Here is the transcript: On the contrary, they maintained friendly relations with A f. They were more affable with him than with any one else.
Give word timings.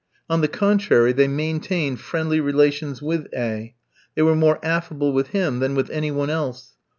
On 0.27 0.41
the 0.41 0.47
contrary, 0.47 1.13
they 1.13 1.27
maintained 1.27 1.99
friendly 1.99 2.39
relations 2.39 3.03
with 3.03 3.27
A 3.33 3.37
f. 3.37 3.69
They 4.15 4.23
were 4.23 4.35
more 4.35 4.57
affable 4.65 5.13
with 5.13 5.27
him 5.27 5.59
than 5.59 5.75
with 5.75 5.91
any 5.91 6.09
one 6.09 6.31
else. 6.31 6.73